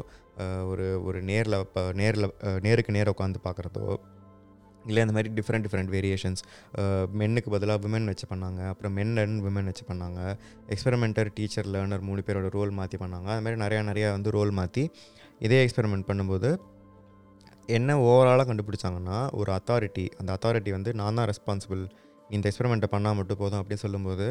[0.71, 2.27] ஒரு ஒரு நேரில் இப்போ நேரில்
[2.67, 3.85] நேருக்கு நேர் உட்காந்து பார்க்குறதோ
[4.89, 6.41] இல்லை இந்த மாதிரி டிஃப்ரெண்ட் டிஃப்ரெண்ட் வேரியேஷன்ஸ்
[7.21, 8.61] மென்னுக்கு பதிலாக விமன் வச்சு பண்ணாங்க.
[8.71, 10.19] அப்புறம் மென் அண்ட் விமன் வச்சு பண்ணாங்க.
[10.73, 13.29] எக்ஸ்பெரிமெண்டர் டீச்சர் லேர்னர் மூணு பேரோட ரோல் மாற்றி பண்ணாங்க.
[13.35, 14.85] அது மாதிரி நிறையா நிறையா வந்து ரோல் மாற்றி
[15.47, 16.51] இதே எக்ஸ்பெரிமெண்ட் பண்ணும்போது
[17.77, 21.81] என்ன ஓவராலாக கண்டுபிடிச்சாங்கன்னா ஒரு அத்தாரிட்டி அந்த அத்தாரிட்டி வந்து நான் தான் ரெஸ்பான்சிபிள்
[22.35, 24.27] இந்த எக்ஸ்பெரிமெண்ட்டை பண்ணால் மட்டும் போதும் அப்படின்னு சொல்லும்போது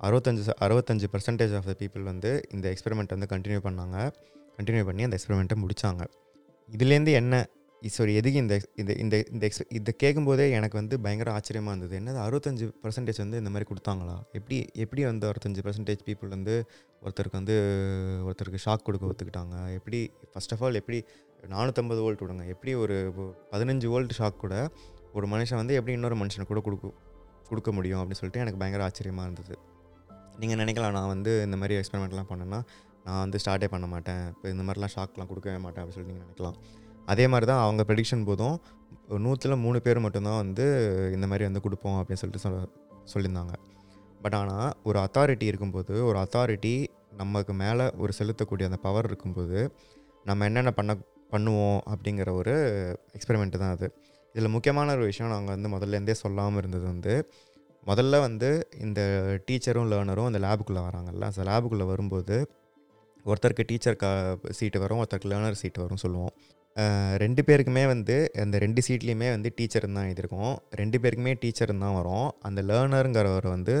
[0.00, 3.96] அறுபத்தஞ்சு அறுபத்தஞ்சு பர்சன்டேஜ் ஆஃப் த பீப்புள் வந்து இந்த எக்ஸ்பெரிமெண்ட் வந்து கண்டினியூ பண்ணாங்க.
[4.58, 6.02] கண்டினியூ பண்ணி அந்த எக்ஸ்பெரிமெண்ட்டை முடித்தாங்க
[6.68, 7.34] இதுலேருந்து என்ன
[7.82, 11.94] சாரி எதுக்கு இந்த இந்த இந்த இந்த எக்ஸ் இதை கேட்கும்போதே எனக்கு வந்து பயங்கர ஆச்சரியமாக இருந்தது.
[12.00, 14.16] என்னது அறுபத்தஞ்சு பர்சன்டேஜ் வந்து இந்த மாதிரி கொடுத்தாங்களா?
[14.38, 16.54] எப்படி எப்படி வந்து அறுபத்தஞ்சு பர்சன்டேஜ் பீப்புள் வந்து
[17.04, 17.56] ஒருத்தருக்கு வந்து
[18.26, 19.56] ஒருத்தருக்கு ஷாக் கொடுக்க ஒத்துக்கிட்டாங்க?
[19.78, 20.00] எப்படி
[20.32, 20.98] ஃபர்ஸ்ட் ஆஃப் ஆல் எப்படி
[21.52, 22.44] நானூற்றம்பது வோல்ட் விடுங்க.
[22.54, 22.96] எப்படி ஒரு
[23.52, 24.54] பதினஞ்சு வோல்ட் ஷாக் கூட
[25.18, 26.88] ஒரு மனுஷன் வந்து எப்படி இன்னொரு மனுஷனுக்கு கூட கொடுக்கு
[27.50, 29.54] கொடுக்க முடியும் அப்படின்னு சொல்லிட்டு எனக்கு பயங்கர ஆச்சரியமாக இருந்தது.
[30.42, 32.60] நீங்கள் நினைக்கலாம் நான் வந்து இந்த மாதிரி எக்ஸ்பெரிமெண்ட்லாம் பண்ணேன்னா
[33.06, 34.22] நான் வந்து ஸ்டார்ட்டே பண்ண மாட்டேன்.
[34.32, 36.56] இப்போ இந்த மாதிரிலாம் ஷாக்லாம் கொடுக்கவே மாட்டேன் அப்படின்னு சொல்லி நீங்கள் நினைக்கலாம்.
[37.12, 38.56] அதே மாதிரி தான் அவங்க ப்ரெடிக்ஷன் போதும்
[39.26, 40.66] நூற்றில் மூணு பேர் மட்டும்தான் வந்து
[41.16, 42.58] இந்த மாதிரி வந்து கொடுப்போம் அப்படின்னு சொல்லிட்டு சொல்ல
[43.12, 43.54] சொல்லியிருந்தாங்க.
[44.24, 46.74] பட் ஆனால் ஒரு அத்தாரிட்டி இருக்கும்போது ஒரு அத்தாரிட்டி
[47.20, 49.58] நமக்கு மேலே ஒரு செலுத்தக்கூடிய அந்த பவர் இருக்கும்போது
[50.28, 50.92] நம்ம என்னென்ன பண்ண
[51.32, 52.54] பண்ணுவோம் அப்படிங்கிற ஒரு
[53.18, 53.86] எக்ஸ்பெரிமெண்ட்டு தான் அது.
[54.34, 57.14] இதில் முக்கியமான ஒரு விஷயம் நாங்கள் வந்து முதல்லேருந்தே சொல்லாமல் இருந்தது வந்து
[57.86, 59.00] முதல்ல வந்து இந்த
[59.46, 61.28] டீச்சரும் லேர்னரும் அந்த லேபுக்குள்ளே வராங்கல்ல.
[61.30, 62.36] அந்த லேபுக்குள்ளே வரும்போது
[63.26, 64.06] ஒருத்தருக்கு டீச்சர் க
[64.50, 66.32] சீட்டு வரும் ஒருத்தருக்கு லேர்னர் சீட்டு வரும் சொல்லுவோம்.
[67.22, 70.54] ரெண்டு பேருக்குமே வந்து அந்த ரெண்டு சீட்லேயுமே வந்து டீச்சர் தான் எழுதியிருக்கோம்.
[70.80, 72.28] ரெண்டு பேருக்குமே டீச்சர் தான் வரும்.
[72.48, 73.74] அந்த லேர்னருங்கிறவர் வந்து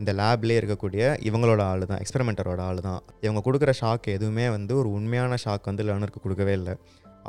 [0.00, 4.88] இந்த லேப்லேயே இருக்கக்கூடிய இவங்களோட ஆள் தான் எக்ஸ்பெரிமெண்டரோட ஆள் தான் இவங்க கொடுக்குற ஷாக் எதுவுமே வந்து ஒரு
[4.98, 6.74] உண்மையான ஷாக் வந்து லேர்னருக்கு கொடுக்கவே இல்லை.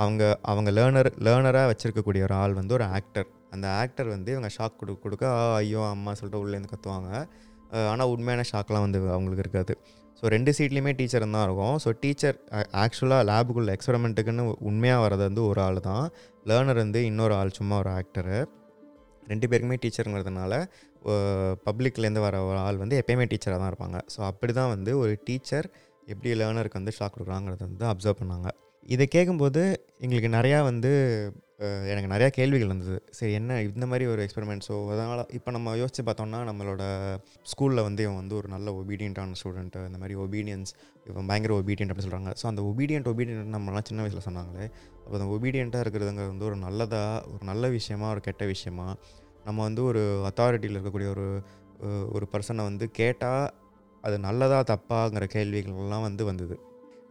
[0.03, 4.79] அவங்க அவங்க லேர்னர் லேர்னராக வச்சுருக்கக்கூடிய ஒரு ஆள் வந்து ஒரு ஆக்டர் அந்த ஆக்டர் வந்து இவங்க ஷாக்
[4.79, 5.25] கொடு கொடுக்க
[5.59, 7.11] ஐயோ அம்மா சொல்லிட்டு உள்ளேருந்து கத்துவாங்க.
[7.91, 9.75] ஆனால் உண்மையான ஷாக்லாம் வந்து அவங்களுக்கு இருக்காது.
[10.19, 11.75] ஸோ ரெண்டு சீட்லேயுமே டீச்சர் தான் இருக்கும்.
[11.83, 12.37] ஸோ டீச்சர்
[12.83, 16.05] ஆக்சுவலாக லேபுக்குள்ள எக்ஸ்பெரிமெண்ட்டுக்குன்னு உண்மையாக வர்றது வந்து ஒரு ஆள் தான்.
[16.49, 18.37] லேர்னர் வந்து இன்னொரு ஆள் சும்மா ஒரு ஆக்டரு
[19.31, 20.53] ரெண்டு பேருக்குமே டீச்சருங்கிறதுனால
[21.67, 23.97] பப்ளிக்லேருந்து வர ஒரு ஆள் வந்து எப்பயுமே டீச்சராக தான் இருப்பாங்க.
[24.13, 25.67] ஸோ அப்படி தான் வந்து ஒரு டீச்சர்
[26.11, 28.49] எப்படி லேர்னருக்கு வந்து ஷாக் கொடுக்குறாங்கிறத வந்து அப்சர்வ் பண்ணாங்க.
[28.93, 29.61] இதை கேட்கும்போது
[30.05, 30.91] எங்களுக்கு நிறையா வந்து
[31.59, 36.03] எனக்கு நிறையா கேள்விகள் இருந்தது சரி என்ன இந்த மாதிரி ஒரு எக்ஸ்பெரிமெண்ட் ஸோ அதனால் இப்போ நம்ம யோசித்து
[36.03, 36.83] பார்த்தோம்னா நம்மளோட
[37.43, 40.73] ஸ்கூலில் வந்து இவன் வந்து ஒரு நல்ல ஒபீடியண்ட்டான ஸ்டூடெண்ட்டு இந்த மாதிரி ஒபீடியன்ஸ்
[41.05, 44.65] இவன் பயங்கர ஒபீடியன்ட் அப்படின்னு சொல்கிறாங்க ஸோ அந்த ஒபீடியன்ட் ஒபீடியன்ட் நம்மளாம் சின்ன வயசில் சொன்னாங்களே
[45.05, 48.95] அப்போ அந்த ஒபீடியண்ட்டாக இருக்கிறதுங்கிறது வந்து ஒரு நல்லதாக ஒரு நல்ல விஷயமா ஒரு கெட்ட விஷயமா?
[49.45, 51.27] நம்ம வந்து ஒரு அத்தாரிட்டியில் இருக்கக்கூடிய ஒரு
[52.11, 53.53] ஒரு பர்சனை வந்து கேட்டால்
[54.03, 56.55] அது நல்லதாக தப்பாங்கிற கேள்விகள்லாம் வந்து வந்தது.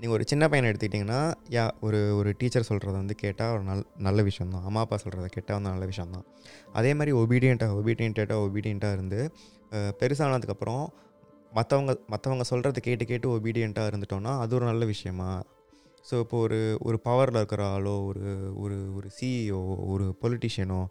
[0.04, 4.22] நீங்கள் ஒரு சின்ன பையனை எடுத்துக்கிட்டிங்கன்னா யா ஒரு ஒரு டீச்சர் சொல்கிறத வந்து கேட்டால் ஒரு நல் நல்ல
[4.22, 6.26] விஷயந்தான் அம்மா அப்பா சொல்கிறத கேட்டால் வந்து நல்ல விஷயம் தான்
[6.72, 9.20] அதே மாதிரி ஒபீடியண்ட்டாக ஒபீடியண்ட்டாக ஒபீடியண்ட்டாக இருந்து
[10.00, 10.86] பெருசானதுக்கப்புறம்
[11.54, 15.42] மற்றவங்க மற்றவங்க சொல்கிறத கேட்டு கேட்டு ஒபீடியண்ட்டாக இருந்துட்டோம்னா அது ஒரு நல்ல விஷயமா?
[16.10, 20.86] ஸோ இப்போ ஒரு ஒரு பவரில் இருக்கிற ஆளோ ஒரு ஒரு ஒரு சிஇஓ ஒரு பொலிட்டிஷியனோ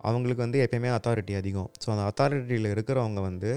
[0.00, 1.70] அவங்களுக்கு வந்து எப்பயுமே அத்தாரிட்டி அதிகம்.
[1.86, 3.52] ஸோ அந்த அத்தாரிட்டியில் இருக்கிறவங்க வந்து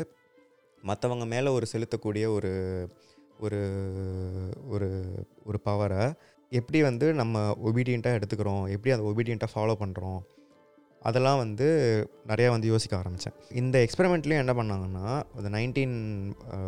[0.83, 2.51] மற்றவங்க மேலே ஒரு செலுத்தக்கூடிய ஒரு
[3.39, 3.59] ஒரு
[4.67, 4.87] ஒரு
[5.43, 6.03] ஒரு பவரை
[6.51, 8.69] எப்படி வந்து நம்ம ஒபீடியண்ட்டாக எடுத்துக்கிறோம்?
[8.69, 10.19] எப்படி அதை ஒபீடியண்ட்டாக ஃபாலோ பண்ணுறோம்
[11.01, 11.67] அதெல்லாம் வந்து
[12.27, 15.95] நிறையா வந்து யோசிக்க ஆரம்பித்தேன் இந்த எக்ஸ்பெரிமெண்ட்லேயும் என்ன பண்ணாங்கன்னா அந்த நைன்டீன்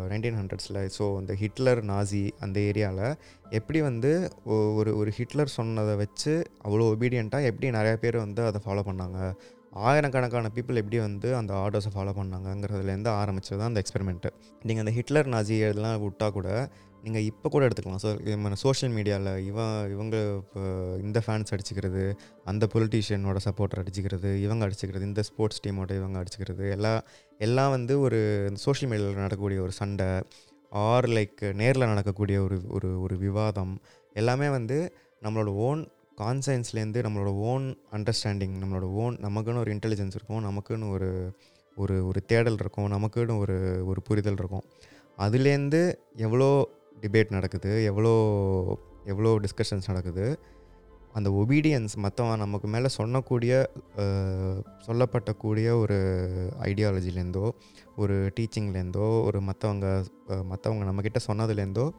[0.08, 3.16] நைன்டீன் ஹண்ட்ரட்ஸில் ஸோ அந்த ஹிட்லர் நாசி அந்த ஏரியாவில்
[3.50, 4.12] எப்படி வந்து
[4.44, 9.18] ஒ- ஒரு ஒரு ஹிட்லர் சொன்னதை வச்சு அவ்வளோ ஒபீடியண்ட்டாக எப்படி நிறையா பேர் வந்து அதை ஃபாலோ பண்ணாங்க?
[9.72, 14.30] ஆயிரக்கணக்கான பீப்புள் எப்படி வந்து அந்த ஆர்டர்ஸை ஃபாலோ பண்ணாங்கங்கிறதுலேருந்து ஆரம்பித்தது தான் அந்த எக்ஸ்பெரிமெண்ட்டு
[14.62, 16.48] நீங்கள் அந்த ஹிட்லர் நாசி இதெல்லாம் விட்டால் கூட
[17.02, 18.02] நீங்கள் இப்போ கூட எடுத்துக்கலாம்.
[18.04, 20.60] ஸோ நம்ம சோஷியல் மீடியாவில் இவன் இவங்க இப்போ
[21.02, 22.02] இந்த ஃபேன்ஸ் அடிச்சுக்கிறது
[22.44, 27.00] அந்த பொலிட்டீஷியனோட சப்போர்ட்டர் அடிச்சுக்கிறது இவங்க அடிச்சுக்கிறது இந்த ஸ்போர்ட்ஸ் டீமோட இவங்க அடிச்சுக்கிறது எல்லாம்
[27.40, 28.20] எல்லாம் வந்து ஒரு
[28.54, 30.22] சோஷியல் மீடியாவில் நடக்கக்கூடிய ஒரு சண்டை
[30.72, 33.74] ஆர் லைக் நேரில் நடக்கக்கூடிய ஒரு ஒரு ஒரு விவாதம்
[34.12, 34.78] எல்லாமே வந்து
[35.22, 35.82] நம்மளோட ஓன்
[36.20, 41.34] கான்சைன்ஸ்லேருந்து நம்மளோட ஓன் அண்டர்ஸ்டாண்டிங் நம்மளோட ஓன் நமக்குன்னு ஒரு இன்டெலிஜென்ஸ் இருக்கும் நமக்குன்னு ஒரு
[41.76, 44.64] ஒரு ஒரு தேடல் இருக்கும் நமக்குன்னு ஒரு ஒரு புரிதல் இருக்கும்.
[45.18, 46.68] அதுலேருந்து எவ்வளோ
[47.00, 48.12] டிபேட் நடக்குது எவ்வளோ
[49.04, 50.38] எவ்வளோ டிஸ்கஷன்ஸ் நடக்குது
[51.12, 53.66] அந்த ஒபீடியன்ஸ் மற்றவன் நமக்கு மேலே சொன்னக்கூடிய
[54.86, 55.96] சொல்லப்பட்டக்கூடிய ஒரு
[56.60, 57.50] ஐடியாலஜிலேருந்தோ
[57.96, 61.90] ஒரு டீச்சிங்லேருந்தோ ஒரு மற்றவங்க மற்றவங்க நம்மக்கிட்ட சொன்னதுலேருந்தோ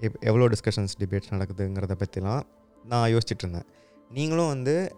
[0.00, 2.42] எவ் எவ்வளோ டிஸ்கஷன்ஸ் டிபேட்ஸ் நடக்குதுங்கிறத பற்றிலாம்
[2.88, 3.64] நான் யோசிச்சுட்டு இருந்தேன்
[4.10, 4.94] நீங்களும் வந்து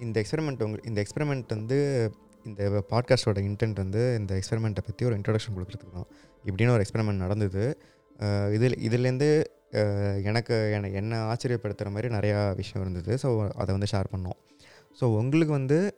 [0.00, 2.10] இந்த எக்ஸ்பெரிமெண்ட் உங்க இந்த எக்ஸ்பெரிமெண்ட் வந்து
[2.44, 6.06] இந்த பாட்காஸ்டோட இன்டென்ட் வந்து இந்த எக்ஸ்பெரிமெண்ட்டை பற்றி ஒரு இன்ட்ரடக்ஷன் கொடுக்குறதுக்கு தான்.
[6.44, 7.80] இப்படின்னு ஒரு எக்ஸ்பெரிமெண்ட் நடந்தது.
[8.52, 9.44] இதில் இதுலேருந்து
[10.24, 13.28] எனக்கு என- என்னை ஆச்சரியப்படுத்துகிற மாதிரி நிறையா விஷயம் இருந்தது.
[13.28, 14.38] ஸோ அதை வந்து ஷேர் பண்ணோம்.
[15.00, 15.94] ஸோ உங்களுக்கு வந்து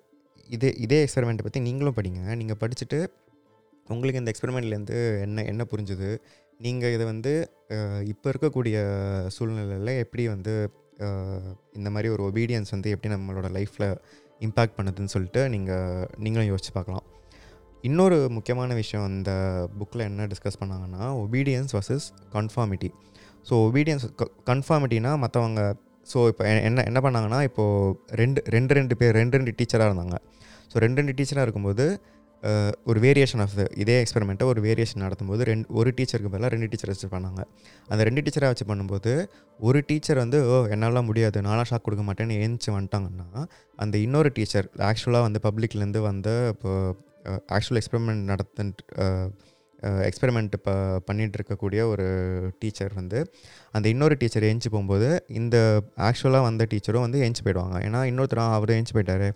[0.49, 2.37] இதே இதே எக்ஸ்பெரிமெண்ட்டை பற்றி நீங்களும் படிங்க.
[2.37, 3.07] நீங்கள் படிச்சுட்டு
[3.89, 6.19] உங்களுக்கு இந்த எக்ஸ்பெரிமெண்ட்லேருந்து என்ன என்ன புரிஞ்சுது?
[6.59, 7.51] நீங்கள் இதை வந்து
[8.05, 8.77] இப்போ இருக்கக்கூடிய
[9.27, 10.71] சூழ்நிலையில் எப்படி வந்து
[11.79, 13.89] இந்த மாதிரி ஒரு ஒபீடியன்ஸ் வந்து எப்படி நம்மளோட லைஃப்பில்
[14.41, 17.07] இம்பேக்ட் பண்ணுதுன்னு சொல்லிட்டு நீங்கள் நீங்களும் யோசிச்சு பார்க்கலாம்.
[17.89, 19.31] இன்னொரு முக்கியமான விஷயம் அந்த
[19.79, 22.91] புக்கில் என்ன டிஸ்கஸ் பண்ணாங்கன்னா obedience versus conformity
[23.49, 24.05] so obedience
[24.51, 25.63] கன்ஃபார்மிட்டினா மற்றவங்க
[26.13, 30.17] ஸோ இப்போ என்ன என்ன பண்ணாங்கன்னா இப்போது ரெண்டு ரெண்டு ரெண்டு பேர் ரெண்டு ரெண்டு டீச்சராக இருந்தாங்க.
[30.73, 31.87] ஸோ ரெண்டு ரெண்டு டீச்சராக இருக்கும்போது
[32.91, 37.09] ஒரு வேரியேஷன் ஆஃப் இதே எக்ஸ்பெரிமெண்ட்டை ஒரு வேரியேஷன் நடத்தும்போது ரெண்டு ஒரு டீச்சருக்கு பதிலாக ரெண்டு டீச்சர் வச்சு
[37.15, 37.43] பண்ணாங்க.
[37.93, 39.13] அந்த ரெண்டு டீச்சரை வச்சு பண்ணும்போது
[39.69, 43.45] ஒரு டீச்சர் வந்து ஓ என்னால் முடியாது நானாக ஷாக் கொடுக்க மாட்டேன்னு ஏஞ்சி வந்துட்டாங்கன்னா
[43.85, 46.73] அந்த இன்னொரு டீச்சர் ஆக்சுவலாக வந்து பப்ளிக்லேருந்து வந்த இப்போ
[47.57, 48.65] ஆக்சுவல் எக்ஸ்பெரிமெண்ட் நடத்த
[50.09, 50.71] எக்ஸ்பெரிமெண்ட் ப
[51.07, 52.05] பண்ணிகிட்டு இருக்கக்கூடிய ஒரு
[52.59, 53.19] டீச்சர் வந்து
[53.77, 55.09] அந்த இன்னொரு டீச்சர் ஏஞ்சி போகும்போது
[55.41, 55.57] இந்த
[56.09, 57.77] ஆக்சுவலாக வந்த டீச்சரும் வந்து ஏஞ்சி போயிடுவாங்க.
[57.87, 59.29] ஏன்னா இன்னொருத்தர் அவர் ஏஞ்சி போயிட்டாரு.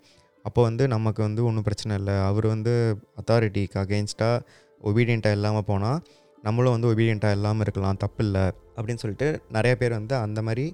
[0.49, 2.17] அப்போ வந்து நமக்கு வந்து ஒன்றும் பிரச்சனை இல்லை.
[2.31, 2.73] அவர் வந்து
[3.21, 4.43] அத்தாரிட்டிக்கு அகெயின்ஸ்டாக
[4.89, 5.99] ஒபீடியண்ட்டாக இல்லாமல் போனால்
[6.47, 8.45] நம்மளும் வந்து ஒபீடியண்ட்டாக இல்லாமல் இருக்கலாம் தப்பு இல்லை
[8.77, 10.67] அப்படின்னு சொல்லிட்டு நிறைய பேர் வந்து அந்த மாதிரி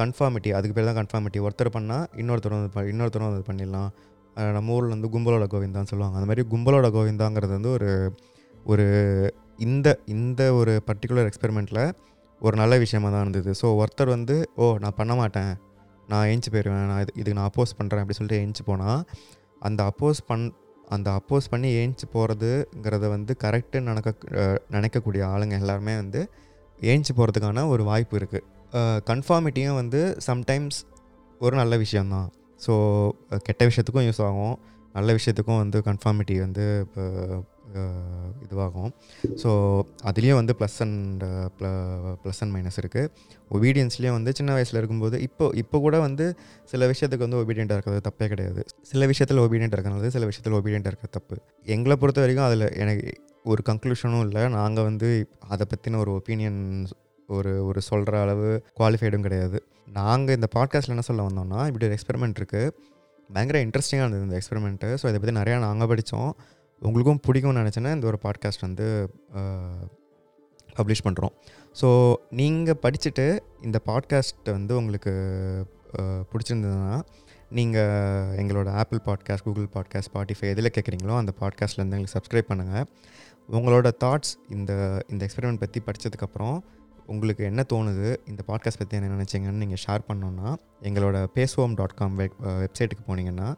[0.00, 3.90] கன்ஃபார்மிட்டி அதுக்கு பேர் தான் கன்ஃபார்மிட்டி ஒருத்தர் பண்ணால் இன்னொருத்தர் வந்து இன்னொருத்தரும் வந்து பண்ணிடலாம்.
[4.56, 6.16] நம்ம ஊரில் வந்து கும்பலோட கோவிந்தான்னு சொல்லுவாங்க.
[6.18, 7.90] அந்த மாதிரி கும்பலோட கோவிந்தாங்கிறது வந்து ஒரு
[8.72, 8.86] ஒரு
[9.66, 11.84] இந்த இந்த ஒரு பர்டிகுலர் எக்ஸ்பெரிமெண்ட்டில்
[12.40, 13.50] ஒரு நல்ல விஷயமாக தான் இருந்தது.
[13.60, 15.52] ஸோ ஒருத்தர் வந்து ஓ நான் பண்ண மாட்டேன்.
[16.08, 19.04] நான் ஏஞ்சி போயிடுவேன் நான் இது இதுக்கு நான் அப்போஸ் பண்ணுறேன் அப்படி சொல்லிட்டு ஏஞ்சி போனால்
[19.60, 20.52] அந்த அப்போஸ் பண்
[20.88, 24.10] அந்த அப்போஸ் பண்ணி ஏஞ்சி போகிறதுங்கிறத வந்து கரெக்டுன்னு நினைக்க
[24.70, 26.30] நினைக்கக்கூடிய ஆளுங்க எல்லாருமே வந்து
[26.82, 28.44] ஏஞ்சி போகிறதுக்கான ஒரு வாய்ப்பு இருக்குது
[29.06, 30.78] கன்ஃபார்மிட்டியும் வந்து சம்டைம்ஸ்
[31.40, 32.28] ஒரு நல்ல விஷயந்தான்
[32.66, 32.72] ஸோ
[33.42, 34.58] கெட்ட விஷயத்துக்கும் யூஸ் ஆகும்.
[34.94, 37.02] நல்ல விஷயத்துக்கும் வந்து கன்ஃபார்மிட்டி வந்து இப்போ
[38.44, 38.90] இதுவாகும்.
[39.42, 39.50] ஸோ
[40.10, 41.22] அதுலேயும் வந்து plus and
[42.22, 43.10] plus and minus இருக்குது
[43.56, 46.26] ஒபீடியன்ஸ்லேயும் வந்து சின்ன வயசில் இருக்கும்போது இப்போ இப்போ கூட வந்து
[46.72, 48.62] சில விஷயத்துக்கு வந்து ஒபீடியண்ட்டாக இருக்கிறது தப்பே கிடையாது.
[48.90, 51.36] சில விஷயத்தில் ஒபீடியண்ட்டாக இருக்கிறது சில விஷயத்தில் ஒபீடியண்ட்டாக இருக்கிற தப்பு.
[51.76, 53.08] எங்களை பொறுத்த வரைக்கும் அதில் எனக்கு
[53.52, 54.42] ஒரு கன்க்ளூஷனும் இல்லை.
[54.58, 55.08] நாங்கள் வந்து
[55.54, 56.60] அதை பற்றின ஒரு ஒப்பீனியன்
[57.28, 59.58] ஒரு ஒரு சொல்கிற அளவு குவாலிஃபைடும் கிடையாது.
[60.00, 62.72] நாங்கள் இந்த பாட்காஸ்ட்டில் என்ன சொல்ல வந்தோம்னா இப்படி ஒரு எக்ஸ்பெரிமெண்ட் இருக்குது
[63.30, 66.30] பயங்கர இன்ட்ரெஸ்டிங்காக இருந்தது இந்த எக்ஸ்பெரிமெண்ட்டு ஸோ இதை பற்றி நிறையா நாங்கள் படித்தோம்
[66.82, 68.86] உங்களுக்கும் பிடிக்கும்னு நினச்சேன்னா இந்த ஒரு பாட்காஸ்ட் வந்து
[70.76, 71.32] பப்ளிஷ் பண்ணுறோம்
[71.80, 71.88] ஸோ
[72.30, 73.26] நீங்கள் படிச்சுட்டு
[73.62, 75.12] இந்த பாட்காஸ்ட் வந்து உங்களுக்கு
[76.32, 77.00] பிடிச்சிருந்ததுன்னா
[77.48, 82.86] நீங்கள் எங்களோட Apple podcast Google podcast Spotify எதில் கேட்குறீங்களோ அந்த பாட்காஸ்ட்லேருந்து எங்களுக்கு சப்ஸ்கிரைப் பண்ணுங்கள்
[83.50, 84.72] உங்களோட தாட்ஸ் இந்த
[85.08, 86.56] இந்த எக்ஸ்பெரிமெண்ட் பற்றி படித்ததுக்கப்புறம்
[87.06, 90.48] உங்களுக்கு என்ன தோணுது இந்த பாட்காஸ்ட் பற்றி என்ன நினச்சிங்கன்னு நீங்கள் ஷேர் பண்ணோன்னா
[90.82, 93.48] எங்களோட பேசுவோம் டாட் காம் வெப் வெப்சைட்டுக்கு போனீங்கன்னா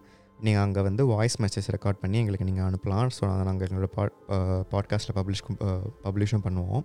[0.45, 4.15] நீங்கள் அங்கே வந்து வாய்ஸ் மெசேஜ் ரெக்கார்ட் பண்ணி எங்களுக்கு நீங்கள் அனுப்பலாம் ஸோ அதை நாங்கள் எங்களோட பாட்
[4.73, 5.43] பாட்காஸ்ட்டில் பப்ளிஷ்
[6.05, 6.83] பப்ளிஷும் பண்ணுவோம்.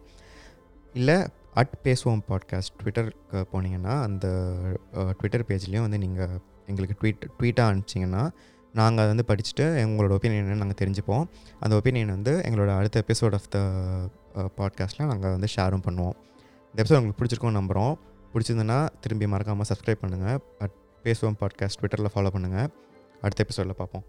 [0.96, 1.18] இல்லை
[1.62, 4.28] அட் பேசுவோம் பாட்காஸ்ட் ட்விட்டருக்கு போனீங்கன்னா அந்த
[5.20, 6.36] ட்விட்டர் பேஜ்லேயும் வந்து நீங்கள்
[6.72, 8.24] எங்களுக்கு ட்வீட் ட்வீட்டாக அனுப்பிச்சிங்கன்னா
[8.74, 11.26] நாங்கள் அதை வந்து படிச்சுட்டு எங்களோட ஒப்பீனியன் நாங்கள் தெரிஞ்சுப்போம்.
[11.64, 13.60] அந்த ஒப்பீனியன் வந்து எங்களோட அடுத்த எபிசோட் ஆஃப் த
[14.60, 16.16] பாட்காஸ்ட்டில் நாங்கள் வந்து ஷேரும் பண்ணுவோம்.
[16.72, 17.94] இந்த எபிசோட் உங்களுக்கு பிடிச்சிருக்கோம் நம்புகிறோம்
[18.34, 22.70] பிடிச்சிருந்தனா திரும்பி மறக்காமல் சப்ஸ்கிரைப் பண்ணுங்கள் அட் பேசுவோம் பாட்காஸ்ட் ட்விட்டரில் ஃபாலோ பண்ணுங்கள்
[23.24, 24.06] அடுத்த எபிசோடில் பார்ப்போம்.